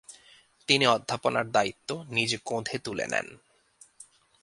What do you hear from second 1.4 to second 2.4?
দায়িত্ব নিজ